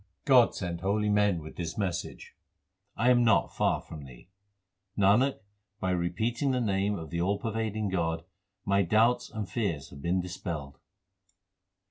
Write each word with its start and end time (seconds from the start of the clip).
God 0.25 0.55
sent 0.55 0.81
holy 0.81 1.09
men 1.09 1.43
with 1.43 1.57
this 1.57 1.77
message 1.77 2.33
I 2.97 3.11
am 3.11 3.23
not 3.23 3.55
far 3.55 3.79
from 3.83 4.03
thee. 4.05 4.29
Nanak, 4.97 5.37
by 5.79 5.91
repeating 5.91 6.49
the 6.49 6.59
Name 6.59 6.97
of 6.97 7.11
the 7.11 7.21
all 7.21 7.37
pervading 7.37 7.87
God, 7.89 8.23
my 8.65 8.81
doubts 8.81 9.29
and 9.29 9.47
fears 9.47 9.91
have 9.91 10.01
been 10.01 10.19
dispelled. 10.19 10.79